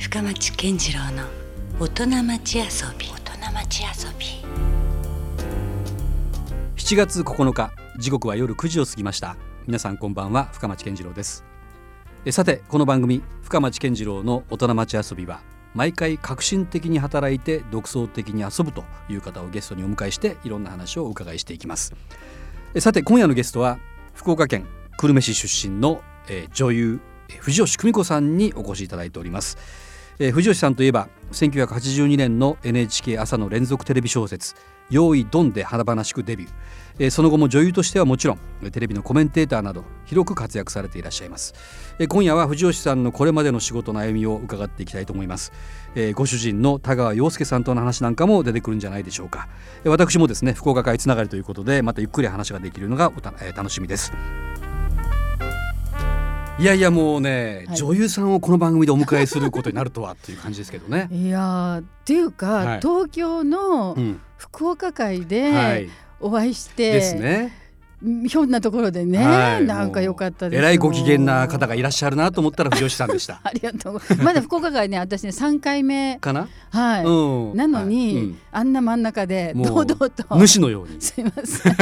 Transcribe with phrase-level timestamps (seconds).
[0.00, 1.24] 深町健次郎の
[1.78, 2.64] 大人町遊
[2.98, 3.06] び。
[3.06, 4.26] 大人町遊び。
[6.76, 9.36] 7月9日時刻は夜9時を過ぎました。
[9.66, 11.44] 皆さんこんばんは深町健次郎です。
[12.24, 15.42] えさてこの番組深町健次郎の大人町遊びは
[15.74, 21.92] 毎回革新的に働いて独創的に遊ぶという方をゲストにお迎えしていろんな話をお伺いしていきます。
[22.72, 23.78] えさて今夜のゲストは
[24.14, 29.56] 福岡県久留米市出身の、えー女優えー藤吉久美子さんにお越しいただいております。
[30.18, 34.54] えー藤吉さんといえば1982年の NHK 朝の連続テレビ小説
[34.90, 36.50] 「用意ドン」で華々しくデビュー、
[36.98, 41.54] えーその後も女優としてはもちろんテレビのコメンテーターなど広く活躍されていらっしゃいます、
[41.98, 45.52] えー今夜は藤吉さんのこれまでの仕事の歩みを伺っていきたいと思います、
[45.94, 49.48] えーご主人の田川陽介さんとの話なんかも出てくるんじゃないでしょうか、
[49.86, 53.22] 私もですね福岡会つながりということでまたゆっくり話ができるのがお、
[53.56, 54.12] 楽しみです。
[56.60, 61.08] いやいやもうね、はい女優さんをこの番組でお迎えすることになるとはっていう感じですけどね。
[61.12, 67.56] いやーっていうか、はい東京のうん、福岡会はでい、お会いして、ですね。
[68.02, 70.62] ひょんなところでね、はいなんか良かったですよ。
[70.62, 73.40] えらいご機嫌な方がいらっしゃるなと思ったら藤吉さんでした。
[73.44, 76.18] ありがとうまだ福岡会ね私ね3回目。
[76.18, 76.48] かな？
[76.70, 77.56] はい、うん。
[77.56, 78.38] なのに、はいうん。
[78.52, 80.46] あんな真ん中で堂々と。
[80.46, 80.96] 主のように。
[81.02, 81.76] すいません。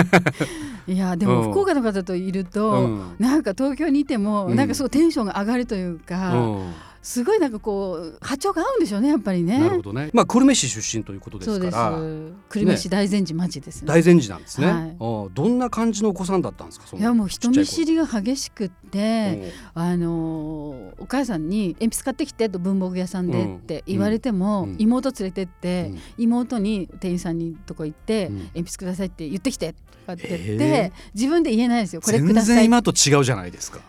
[0.92, 1.33] いやでうん。
[1.34, 3.03] も福岡の方といると、うん。
[3.19, 4.56] なんか東京にいても、うん。
[4.56, 9.58] なんかそうテンションが上がるというか、うんすごいなんかこう波長が合うんでしょうねやっぱりね。
[9.58, 10.10] なるほどね。
[10.12, 11.70] まあ久留米市出身ということでそうです。
[11.70, 11.96] すから。
[11.96, 13.88] 久留米市大善寺町ですね。
[13.88, 14.96] 大善寺なんですね、はい。
[15.34, 24.76] どんな感じのお子さんだったんですかそのいやもう人見知りりが激しくって、あのーお母さんに鉛筆買ってきてと文房具屋さんでって言われても、うん。
[24.78, 28.36] 妹連れてって、妹に店員さんにとこ行って、うん。
[28.38, 30.92] 鉛筆くださいって言ってきてとかって言って、え。
[31.14, 32.02] 自分で言えないですよ。
[32.02, 33.80] これく全ださい然今と違うじゃないですか。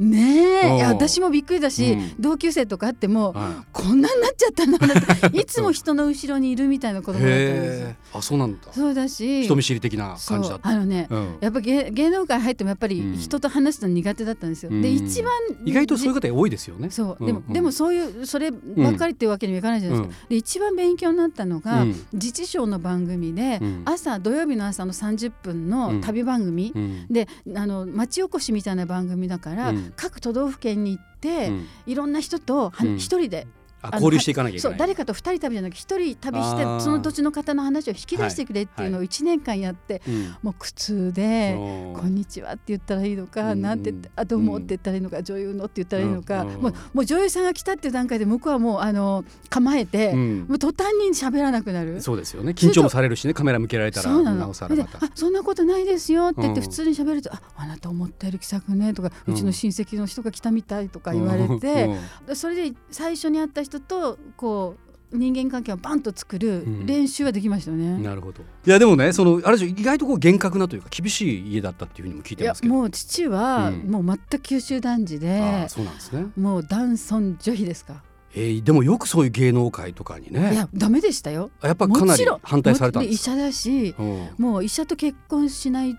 [0.00, 0.78] ねうん。
[0.78, 2.14] え私もびっくりだし、うん。
[2.18, 7.94] 同級生とかあってもはこんなになっちゃったなっていつも人の後ろにいるみたいな子い、供だったんです。
[8.14, 8.72] あそうなんだ。
[8.72, 10.68] そうだし人見知り的な感じだった。
[10.68, 11.38] あのね、うん。
[11.40, 13.16] やっぱ芸芸能界入ってもやっぱりうん。
[13.16, 14.70] 人と話すの苦手だったんですよ。
[14.70, 14.82] うん。
[14.82, 15.32] で一番
[15.64, 16.90] 意外とそういう方多いですよね。
[16.90, 17.52] そう、うんでも、うん。
[17.52, 20.26] でもそういうそればっかりっていうわけにはいかないじゃないですか。
[20.28, 22.06] で一番勉強になったのが、うん。
[22.12, 23.82] 自治省の番組で、うん。
[23.84, 27.06] 朝土曜日の朝の30分の旅番組、うん。
[27.08, 31.66] であの町おこしみたいな番組だから、うん各都道府県に行って、うん。
[31.86, 33.46] いろんな人と一、人で
[33.92, 34.78] 交流していかなきゃいけない。
[34.78, 40.36] 誰かと二人旅じゃなく一人旅してその土地の方の話を引き出してくれっていうのを1年間やって、うん。
[40.42, 41.56] もう苦痛で。
[41.58, 41.92] う。
[41.92, 43.62] んこんにちはって言ったらいいのか、うん。
[43.62, 46.48] なんてあどうもって言ったらいいのか、女優のって言ったらいいのか、うん。
[46.62, 50.46] もうもう女優さんが来たっていう段階で向こうはもうあの構えて、うん。
[50.48, 52.00] もう途端に喋らなくなる。
[52.02, 52.52] そうですよね。
[52.52, 54.98] 緊張もされるしね、カメラ向けられたらそうなおさらでまた。
[55.04, 55.10] あ。
[55.14, 56.66] そんなことないですよって言ってうん。
[56.66, 61.90] 普通に喋ると「ああなた思ったより気さくね」とか、ううんちの親戚の人が来たみたいとか言われて、
[62.26, 64.76] でそれで最初に会った人とこ
[65.12, 67.86] う人間関係をバンと作るうん練習はできましたよね。
[67.92, 68.42] うんなるほど。
[68.66, 72.74] いやでもね、そのあれ意外とこう厳格なというか厳しい家だったっていうふうにも聞いてますけど。
[72.74, 76.26] もう父はうんもう全く九州男児あであ、そうなんですね。
[76.36, 78.02] もう男尊女卑ですか。
[78.34, 80.54] えー、でもよくそういう芸能界とかにいね。
[80.54, 81.50] やダメでしたよ。
[81.62, 83.30] やっぱかなり反対されたんですか？
[83.30, 85.96] も医者だしうんもう医者と結婚しない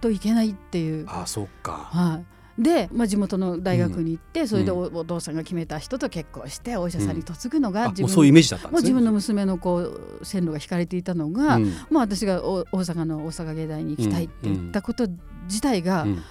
[0.00, 1.06] といけないっていう。
[1.08, 1.72] ああ、そっか。
[1.90, 2.24] はい、
[2.60, 8.90] で、まあ、地元の大学に行って、それでうおお父さんが決めた人と結婚してお医者さんに嫁ぐのがあ自分,、もうそういうイメージだったんですね。
[8.92, 11.64] もう自分の娘のこう線路が引かれていたのが、うん。
[11.64, 15.08] もう私がお大阪の大阪芸大に行きたいって言ったこと
[15.46, 16.22] 自体が、うん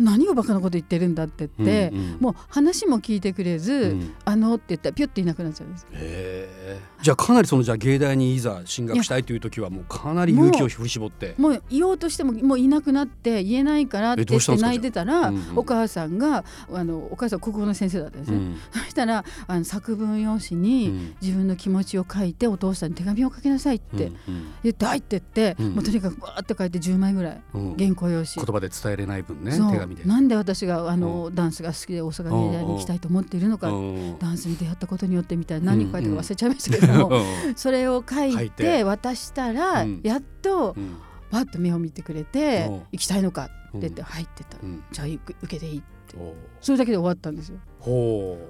[0.00, 2.20] 何をバカなこと言ってるんだって言って、うんうん。
[2.20, 4.14] もう話も聞いてくれず、うん。
[4.24, 5.86] あのって言ったらピュッていなくなっちゃうんです。
[7.02, 11.34] じゃあかなりそのじゃあ芸大にいざ進学したいという時はもうかなり勇気を振り絞って。
[11.38, 15.58] もう言おうとしてももういなくなって言えないからってって泣いてたら、うんうん。
[15.58, 18.36] お母さんがあのお母さん国語の先生だったんですね。
[18.38, 18.56] うん。
[18.72, 21.16] そしたらあの作文用紙うにん。
[21.20, 25.74] 自分の気持ちを書いてお父さんに手紙を書きなさいってうん言って「はい」って言って、うん。
[25.74, 27.76] もうとにかくわーって書いて10枚ぐらいうん。
[27.76, 28.44] 原稿用紙。
[28.44, 30.04] 言葉で伝えれない分ね手そう紙で。
[30.04, 34.18] なんで私があの、ダンスが好きで大阪芸大に行きたいと思っているのか、うん。
[34.18, 37.54] ダンスに出会ったことによってみたいな何書いたか忘れちゃいましたけども、うん。
[37.56, 38.64] それを書書いいて。
[38.64, 40.00] て渡したら、うん。
[40.02, 40.96] やっとうん。
[41.30, 44.06] パッと目を見てくれてうん「行きたいのか?」って言って「うん。
[44.08, 46.16] はい」ってたらうん「じゃあ受けていい」って。
[46.60, 47.58] それだけで終わったんですよ。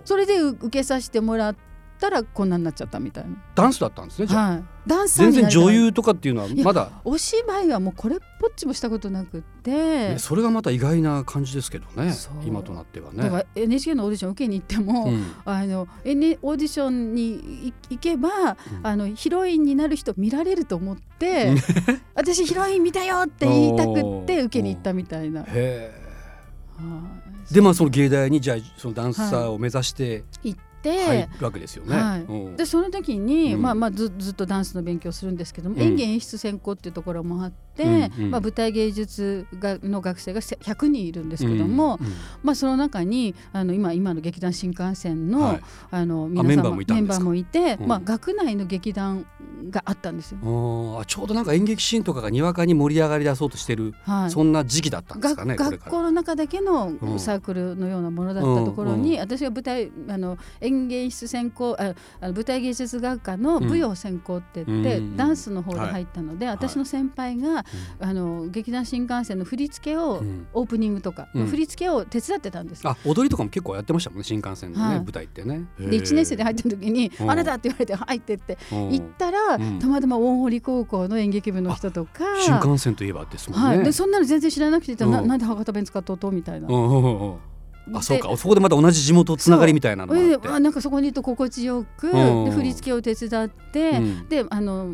[0.06, 1.56] それでう受けさせてもらっ
[2.00, 3.37] たらこんなになっちゃったみたいな。
[3.55, 4.50] ダンスだったんですねじゃあ。
[4.50, 6.91] はい、ダンサー全然女優とかっていうのはまだ。
[7.05, 9.70] お芝居はもうこれっぽっちもしたことなくって。
[9.70, 12.12] ね、それがまた意外な感じですけどね
[12.44, 13.23] 今となってはね。
[13.23, 15.35] だから NHK のオーディション受けに行っても、うん。
[15.44, 18.56] あの N オーディションに行けば、うん。
[18.82, 21.55] あのヒロインになる人見られると思って
[22.14, 25.43] 私ヒロイン見たよって言いたくって受けに行ったみたいな。
[25.43, 25.58] へはい。
[25.58, 26.11] え
[27.50, 30.69] でまあその芸大にじゃあそのダンサーを目指して行って、入る
[31.41, 31.97] わけですよね。
[31.97, 32.21] はい。
[32.23, 32.56] うん。
[32.56, 33.62] でその時に、うん。
[33.62, 35.82] まあまあずずっとダンスの勉強するんですけども、うん。
[35.82, 38.31] 演技演出専攻っていうところもあって、うんうん。
[38.31, 42.12] まあ、舞台芸術がの学生がせ100人いるんですけども、うんうん。
[42.43, 45.61] まあ、その中にあの今今の劇団新幹線の,、はい。
[45.91, 47.87] あの皆様メンバーもいて、うん。
[47.87, 49.27] まあ、学内の劇団
[49.71, 50.38] があったんですよ。
[50.43, 54.31] あーちょうどなんか演劇シーンとかがにわかに盛り上がり出そうとしてる、はい。
[54.31, 55.56] そんな時期だったんですかね。
[55.56, 57.19] 学校の中だけのうん。
[57.19, 65.17] サークルのようなものだったところに、私が舞台あの演芸演出専攻あ舞台芸術学科の舞踊専攻って言って、うん。
[65.17, 67.64] ダンスの方で入ったので、私の先輩が、
[68.00, 70.46] あの劇団新幹線の振り付けを、うん。
[70.52, 71.46] オープニングとか、うん。
[71.46, 72.87] 振り付けを手伝ってたんです。
[72.87, 75.05] あ踊りとかも結構やってましたもんね新幹線のね、はい。
[75.05, 75.67] 舞台ってね。
[75.78, 77.31] で1年生で入った時に「うん。
[77.31, 78.90] あなた!」って言われて「入って」ってうん。
[78.90, 79.78] 言ったら、うん。
[79.78, 82.25] たまたま大堀高校の演劇部の人とか。
[82.40, 83.67] 新幹線といえばですもんね。
[83.67, 85.28] はい、でそんなの全然知らなくて言ったら、うん。
[85.28, 86.31] ななんで博多弁使っとうと？
[86.31, 86.69] みたいな。
[87.98, 88.37] あでそうか。
[88.37, 94.28] そこでまた同じ地元つながりみたいなのがあなんかそこにいると心地よく、振り付けを手伝って、うん。
[94.28, 94.90] であの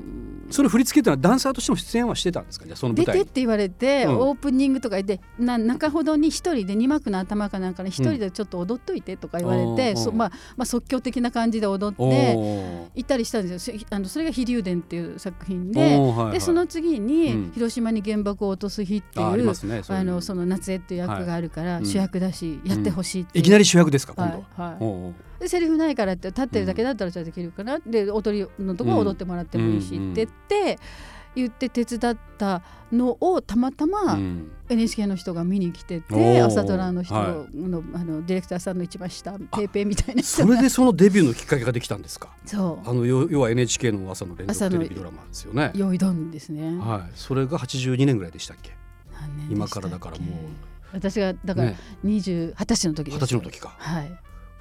[0.51, 2.67] それ振り付けっていうのはダンサーとしても出演はしてたんですか？
[2.67, 3.17] じゃあその舞台。
[3.17, 4.19] に出てって言われて、うん。
[4.19, 12.87] オープニングとかでな中ほどに一人で二幕の頭かなんかに一人でちょっと踊っといてとか言われて、うんそまあまあ、即興的な感じで踊おってー。
[12.95, 13.79] 行ったりしたんですよ。
[13.79, 16.33] そあのそれが「飛龍伝」っていう作品で,、はいはい。
[16.33, 17.53] でその次に、うん。
[17.55, 20.21] 広島に原爆を落とす日」っていうあの。
[20.21, 23.43] その夏江っていう役があるから、主役だしやってほしいっていう。
[23.43, 24.45] いきなり主役ですか今度。
[24.57, 25.13] は。
[25.39, 30.79] でセリフないからって立ってるだけだったらじゃあできるかな、で踊りのとこは踊ってもらってもいいしうんって言って、
[31.35, 42.31] 言って手伝ったのをたまたまうん NHK の人が見に来ておて、ー朝ドラの人の,、はあのディレクターさんの一番下ペーペーみたいな人それでそのデビューのきっかけができたんですか？
[42.47, 42.89] そう。
[42.89, 45.71] あの要要は NHK の朝の連続テレビドラマですよね。
[45.75, 48.73] 用意どんですね、はい、それが82年ぐらいでしたっけ？
[49.51, 50.29] 今からだからもう
[50.93, 51.79] 私がだからね。
[52.05, 53.15] 20、20歳の時です。
[53.15, 53.75] 二十歳の時か。
[53.79, 54.11] はい。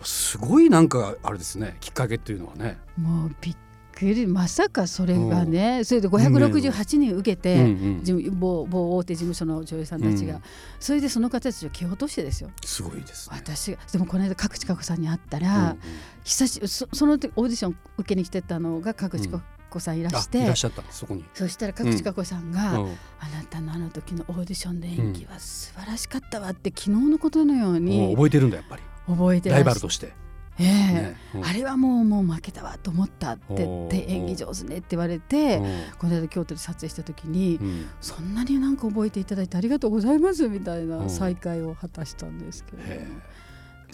[0.04, 1.77] すごいなんかあれですね。
[1.80, 2.77] きっかけっていうのはね。
[2.98, 3.56] もうびっ
[3.94, 4.27] くり。
[4.27, 7.63] まさかそれがねそれで568人受けて、うんう
[8.00, 10.42] ん事務某某大手事務所の女優さんたちが、うん
[10.80, 12.51] それでその方たちを蹴落としてですよ。
[12.63, 13.38] すごいですね。
[13.38, 15.80] 私がでもこの間角地佳子さんに会ったうんら、うん。
[16.24, 19.44] 久しそその時オーディション受けに来てたのが角地佳子
[19.80, 20.83] さんいらして、あいらっしゃった。
[20.92, 21.25] そこに。
[21.33, 22.98] そしたら角地佳子さんが、うん。
[23.19, 28.83] あなたのあの時のオーディションで演技は素晴らしかったわって昨日のことのように覚えてるんだやっぱり。
[29.07, 30.13] 覚えてらライバルとして。
[30.57, 30.68] ええ。
[30.68, 31.18] ね。
[31.36, 31.45] うん。
[31.45, 33.57] あれはもうもう負けたわと思ったってっ
[33.89, 35.98] て演技上手ねって言われて、うん。
[36.00, 37.88] この間京都で撮影した時に、うん。
[38.01, 41.06] そんなになんか覚えていただいてありがとうございますみたいうん。
[41.06, 42.83] な再会を果たしたんですけど、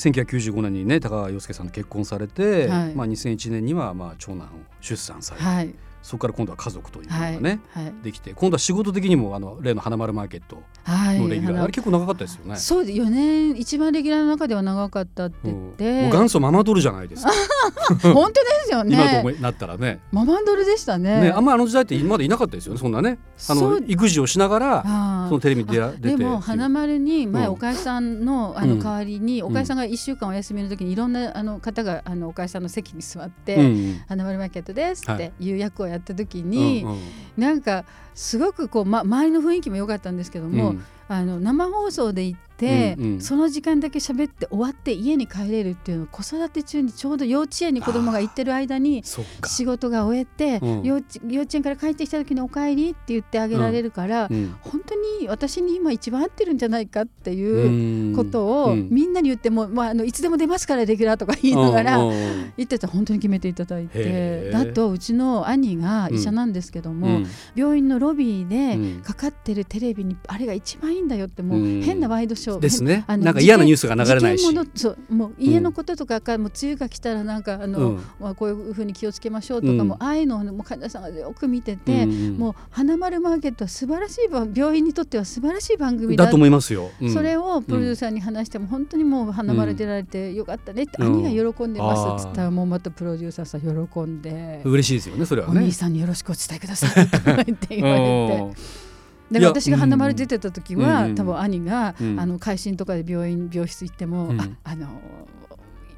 [0.09, 2.95] 1995年にね高川陽介さんと結婚されて、はい。
[2.95, 4.47] まあ、2001年にはまあ長男を
[4.81, 5.75] 出産されて、はい。
[6.01, 7.93] そこから今度は家族というのはいがね、はい。
[8.03, 11.19] できて今度は仕事的にもあの例の花丸マーケットはい。
[11.19, 12.55] のレギュラー、あれ結構長かったですよね。
[12.55, 15.71] そうで4年一番レギュラーの中では長かったって言っうん。
[15.73, 17.31] て、もう元祖ママドルじゃないですか、
[18.01, 19.99] 本当ですよ 今とね思いなったらね。
[20.11, 21.21] ママンドルでしたね。
[21.21, 24.83] ねあんまりあの時代って今までいなかったですよねそんなねあの育児をしながら
[25.27, 26.15] そのテレビに出て。
[26.15, 27.51] でも花丸に前うん。
[27.53, 28.77] おかえさんのあうん。
[28.77, 29.45] の代わりに、ん。
[29.45, 36.99] おかえさんが1週間お休みの時にいろんなあの方があのおかえさんの席に座って、う花丸マーケットですっはていう役をやった時うんに、うん。
[37.37, 40.83] なんかすごくこう、ま、周りの雰囲気も良かったんですけども、うん。
[41.07, 42.50] あの生放送で行って、
[42.97, 43.21] うんうん。
[43.21, 50.83] その時間だけ喋って終わって家に帰れるっていうのを子育て中にちょうど幼稚園に子供が行ってる間に仕事が終えて、うん。
[50.83, 54.55] 幼稚幼稚園から帰ってきた時に「お帰り」って言ってあげられるから、うん。
[54.61, 58.87] 本当に私に今一番合ってるんじゃないかっていうことをうん。
[58.89, 63.91] みんなに言っても、まあ、あのいつでも出ますからレギュラーとか言いながら言ってたら本当に決めていただいて。
[63.95, 64.71] へー。
[64.71, 67.27] あとうちの兄が医者なんですけども、うん。
[67.55, 69.01] 病院のロビーでうん。
[69.01, 71.81] かかってるテレビにあれが一番いいんだよってもううん。
[71.81, 73.05] 変なワイドショーですね。
[73.09, 74.45] なんか嫌なニュースが流れないし。
[74.75, 77.99] そうもう家のこととかか、もう梅雨が来たらなんかあの、うん。
[78.19, 79.87] まあ、こういうふうに気をつけましょうとか、うん。
[79.87, 82.11] もうああいうのを、ね、もう患者さんがよく見てて、うん。
[82.11, 86.89] うんもう花丸マーケットは素晴らしい番病院にとっては素晴らしい番組だだと思いますよ。
[87.01, 87.13] うん。
[87.13, 91.23] それをプロデューサーに話しても本当にもう花丸出られてよかったねって、うん。
[91.23, 95.59] 兄が喜んでますっつったらもうまたプロデューサーさん喜んで、嬉しいですよねそれはね。
[95.59, 95.71] お兄。
[95.71, 98.90] さんによろしくお伝えくださいって言われて。
[99.37, 102.19] うんで私が花丸出てた時は、うん多分兄が、うん。
[102.19, 104.41] あの会心とかで病院病室行っても、うん。
[104.41, 104.87] ああの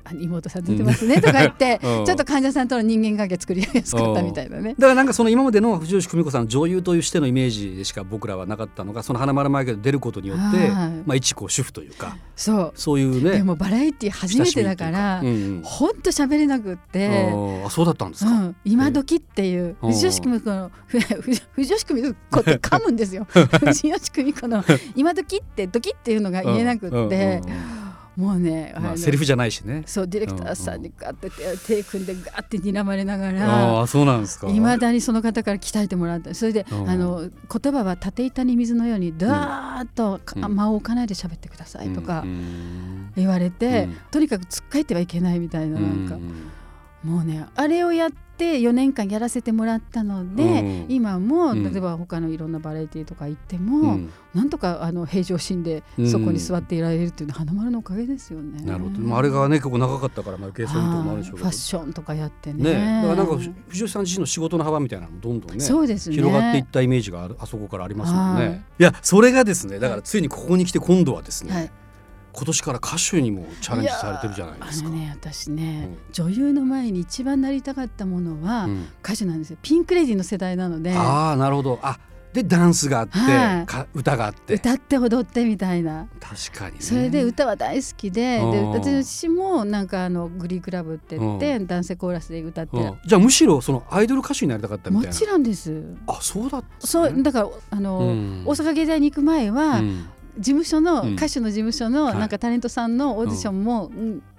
[0.05, 2.05] あの妹さん出てますねとか言って、 うん。
[2.05, 4.75] ちょっと患者さんとの人間関係作りやすかったみたいなね。
[4.77, 10.69] だからなんかその今までの藤吉久美子さんの女優としてのイメージでしか僕らはなかったのがその花丸マーケット出ることによって、はい。
[11.05, 12.72] まあ一こう主婦というかそう。
[12.75, 15.22] そういうねでもバラエティ初めてだから、
[15.63, 17.07] ほんと喋れなくって。
[17.07, 18.31] あーあそうだったんですか？
[18.31, 19.91] うん、今時っていううん。
[19.93, 23.25] 藤吉久美子の藤吉久美子って噛むんですよ。
[23.29, 24.63] 藤吉久美子の
[24.95, 27.10] 今時って時っていうのが言えなくって、うんうんう
[27.79, 27.83] ん
[28.15, 29.84] もうね、まあ、セリフじゃないしね。
[29.88, 31.32] そうディレクターさんにガッて
[31.65, 34.48] 手組んでガッて睨まれながらああそうなんですか。
[34.50, 36.34] いまだにその方から鍛えてもらった。
[36.36, 42.24] それであの言葉は縦板に水のようにダーッと、うん、間を置かないで喋ってくださいとか
[43.15, 46.17] 言われて、うん、とにかくつっかえてはいけないみたいななんか。
[47.03, 48.24] もうねあれをやって
[48.60, 58.62] 4年間やらせてもらったので、うん、今も例えば他のいろんなバラエティーとか行っても、うん、なんとかあの平常心でそこに座っていられるっていうのは花丸のおかげですよね。
[58.64, 62.64] なるほど、あ、れがね結構長かったからまあ受けそういうとこもあるでしょうファッションとかやってね。
[62.64, 63.02] ね。
[63.02, 66.16] だからなんか藤吉さん自身の仕事の幅みたいなのもどんどんねそうですね。
[66.16, 68.64] 広がっていったイメージがあるあそこからありますもんね。
[68.80, 71.72] いやそれがですねだからついにここに来て今度はですね、はい
[72.34, 74.90] 今年から歌手にもチャレンジされてるじゃないですか。
[74.90, 78.68] ね、私ね、うん、女優の前に一番なりたかったものは
[79.04, 79.58] 歌手なんですよ。
[79.62, 80.94] ピンクレディの世代なので。
[80.96, 81.80] ああ、なるほど。
[81.84, 82.00] あ、
[82.34, 83.60] でダンスがあって、は
[83.94, 84.56] い、歌があって。
[84.56, 86.08] 歌って踊ってみたいな。
[86.20, 95.10] 確かに、ね、それで歌は大好きでで私もなんかあのグリークラブって言って男性コーラスで歌ってじゃあむしろそのアイドル歌手になりたかったみたいな。
[95.10, 95.84] もちろんです。
[96.08, 100.06] あそうだった、ね、そうだからあの、うん、大阪芸大に行く前は、うん
[100.38, 103.92] 事務所の、歌手の事務所のなんかタレントさんのオーディションも、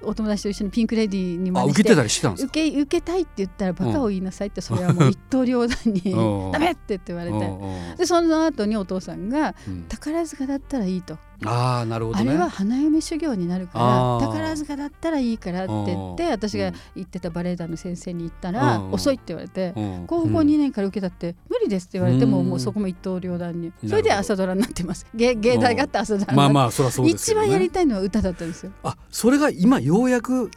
[0.03, 6.03] お友達と一緒にピンク・レディーに受けてたりしてたんです受け受けたいって言ったらバカを言いなさいってそれはもう一刀両断に
[6.53, 7.97] ダメってって言われて。
[7.97, 9.55] でその後にお父さんが
[9.89, 11.17] 宝塚だったらいいと。
[11.45, 19.73] あなるほど、ね、あれは花嫁修行になるから宝塚だったらいいからって言って私が行ってたバレエ団の先生に言ったら遅いって言われて
[20.07, 23.73] 高校2年から受けたって無理ですって言われてももうそこも一刀両断に。
[23.87, 25.07] それで朝ドラになってます。
[25.14, 28.73] 芸芸大があって朝ドラまあまあそりゃそうです、ね、一番やりたいのは歌だったんですよ。
[28.83, 30.50] あそれが今ようやく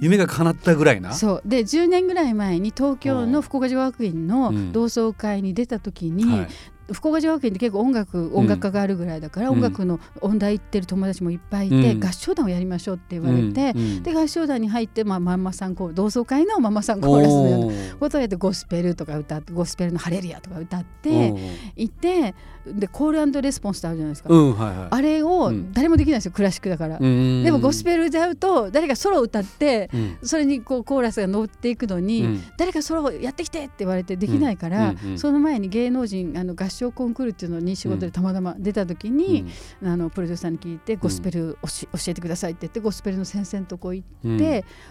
[0.00, 1.42] 夢が叶ったぐらいな、はい、そう。
[1.44, 6.48] で10年ぐらい前に東京の福岡女学院の同窓会に出た時に、はい
[6.92, 21.34] 福岡条件って結構音楽音楽家があるぐらいだから、うん、音楽の音大行ってる友達もいっぱいいて、うん、合唱団をやりましょうって言われて、うん、で合唱団に入って、まあ、ママさんコール同窓会のママさんコーラスのようなことをやってゴスペルとか歌ってゴスペルの「ハレルヤ」とか歌って
[21.76, 22.34] いて
[22.72, 26.98] でコールレスポンスってあるじゃないですか、はいはい、あれを誰もできないですよクラシックだから。
[26.98, 27.04] で
[27.52, 29.90] もゴスペル歌うと誰かソロを歌って、
[30.22, 39.44] それにこうコーラスが乗っていくのに、誰かソロやってきてって言われてできないから、その前に芸能人あの合唱コンクールっていうのに仕事でたまたま出た時に、
[39.82, 41.68] うん、あのプロデューサーに聞いてゴスペル教
[42.08, 44.40] えてくださいって言ってゴスペルの先生のとこ行って、うん、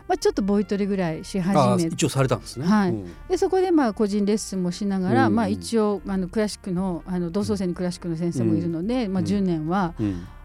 [0.07, 2.95] まあ、ちょっとボイトレぐらいし始め一応されたんですね、はい、
[3.29, 9.93] でそこでまあ個人レッスンもしながら、まあ、一応あのクラシックのあの同窓生にクラシックの先生もいるので、まあ、10年は、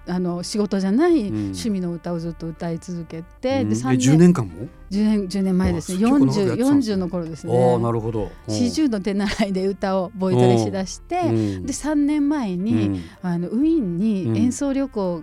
[0.06, 6.06] あの仕事じゃない趣味の歌をずっと歌い続けて、うん、で3年10年間も？10, 年10年前ですね。
[6.06, 7.74] 40, 40の頃ですね。
[7.74, 8.30] あなるほど。
[8.48, 15.22] 40の手習いで歌をボイトレしだして、うん、で3年前に、うん、あのウィーンに演奏旅行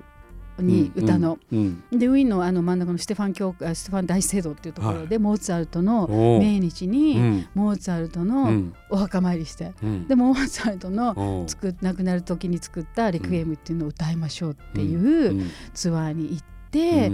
[0.61, 9.73] に歌の、でウィーンのあの真ん中のステファン教ステファン大聖堂っていうところで、はい、モーツァルトの命日に、うん、モーツァルトのお墓参りして、
[10.07, 17.11] でモーツァルトの作亡くなる時に作った「レクイエム」っていうのを歌いましょうっていうツアーに行って。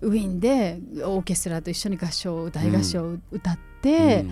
[0.00, 4.24] ウィーンでオーケストラと一緒に合唱大合唱を歌って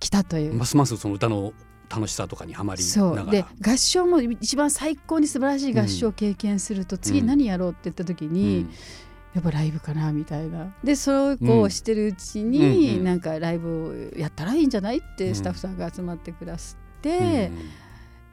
[0.00, 1.52] きたという、ますますその歌の
[1.94, 3.30] 楽しさとかにはまりそう。
[3.30, 8.70] で合唱も一番最高に素晴らしい合唱を経験すると、うん、次何やろうって言った時に、うん、
[9.34, 10.74] やっぱライブかなみたいな。
[10.82, 17.50] でそうこうしてるうちに、うん、なんかライブをやったらいいんじゃないってスタッフさんが集まってくださって。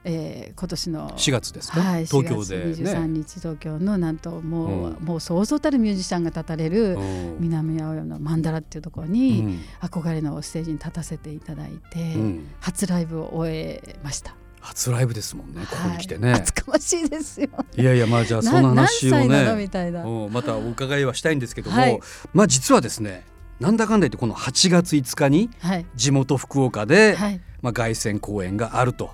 [0.04, 6.98] えー、今年の4月ですか、はい、東京で、ね、23日東京のなんともううん、もうそうそうたるミュージシャンが立たれる
[7.40, 14.36] 南青山のマンダラっていうところに、憧れのステージに立たせていただいて、うん、初ライブを終えました。
[14.62, 17.50] 初ライブですもんねここに来てね、はい、厚かましいですよ。
[17.76, 19.56] いやいやまあじゃあその話をね。
[19.58, 20.06] みたいな。
[20.30, 22.00] またお伺いはしたいんですけども、はい、
[22.34, 23.26] まあ実はですね
[23.62, 25.52] なんだかんだ言ってこの8月5日に
[25.96, 27.40] 地元福岡で、はい。
[27.62, 29.12] まあ、凱旋公演があると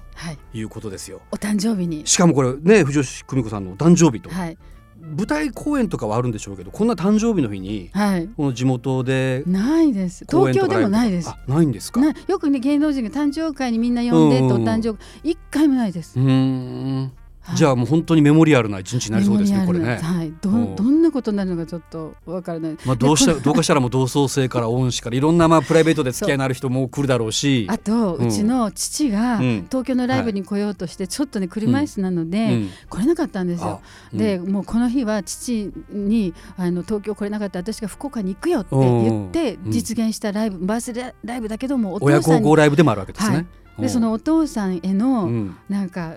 [0.54, 0.62] い。
[0.62, 1.20] うことですよ。
[1.32, 2.08] お誕生日に。
[2.08, 4.58] しかもこれね藤吉久美子さんのお誕生日と、はい、
[5.02, 10.26] 舞台公演とかはあるんでしょうけどこんな誕生日の日に、はい、この地元でないです。
[10.30, 11.36] 東京でもないです。
[11.46, 12.00] ないんですか？
[12.30, 16.18] よくね芸能人が誕生会にみんな呼んでとお誕生日一回もないです。
[16.18, 17.12] うん
[17.56, 19.98] じゃあもう本当にメモリアルな一日になりそうですねこれね。
[19.98, 20.34] はい。
[20.42, 22.78] どどんなことになるのかちょっとわからない。
[22.86, 27.68] まあどうした どうかしたらもう同窓生から恩師からいろんなまあプライベートで付き合いのある人も来るだろうし。
[27.70, 33.82] あと、うちの父が東京のライブに来ようとしてちょっとね車椅子なので来れなかったんですよ。
[34.14, 37.60] でもうこの日は父にあの東京来れなかった。
[37.60, 43.48] 私が福岡に行くよって言って実現したライブバースデーライブだけどもお父さん親孝行ライブでもあるわけですね。
[43.80, 45.30] でそのお父さんへの
[45.70, 46.16] なんか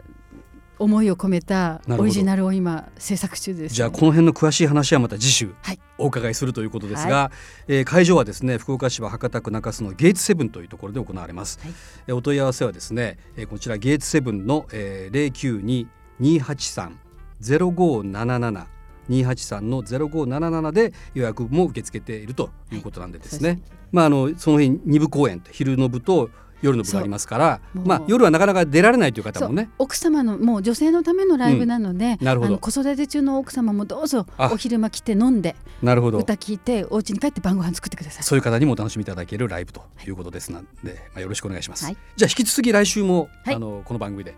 [0.81, 5.51] 思いを込めたオリジナルを今制作中です、ね、じゃあこの辺の詳しい話はまた次週
[5.99, 7.31] お伺いするということですが、は
[7.69, 11.73] い、えー、会場はですね福岡市は博多区中洲のゲーツセブンというところで行われます、はい、
[12.09, 15.87] えお問い合わせはですね、えー、こちらゲーツセブンの、えー、
[16.21, 26.31] 092-283-0577 283の0577で予約も受け付けているということなんでですね、はい、まああのその日2部公演昼の部と
[26.63, 29.71] 夜の部がありますからまあ夜はなかなか出られないという方もね。
[29.79, 32.59] 奥様のもう女性のためのライブなので、うん、なるほど。
[32.59, 36.19] 子育て中の奥様もどうぞお昼間来て飲んでなるほど。
[36.19, 38.23] 歌聞いてお家に帰って晩ご飯作ってください。
[38.23, 44.35] そういう方にもお楽しみいただけるライブということですので、まあ、よろしくお願いします、はい、じゃあ引き続き来週も、はい、あのこの番組で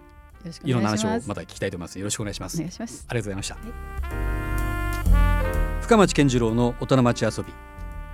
[0.64, 1.98] いろんな話をまた聞きたいと思います。
[1.98, 2.56] よろしくお願いします。
[2.56, 3.06] お願いします。
[3.08, 3.60] ありがとうございました、は
[5.80, 7.52] い、深町健次郎の大人町遊び。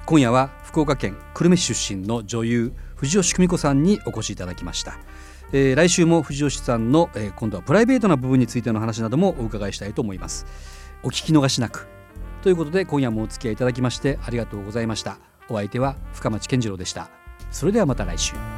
[0.06, 4.98] 今夜は福岡県久留米市出身の女優藤吉久美子さんにお越しいただきました、
[5.52, 10.46] えー、来週も藤吉さんの、えー、今度はプライベートな部分についての話などもお伺いしたいと思います。
[11.02, 11.86] お聞き逃しなく。
[12.42, 15.18] ということで今夜もお付き合いいただきましてありがとうございました。
[15.48, 17.08] お相手は深町健次郎でした。
[17.50, 18.57] それではまた来週。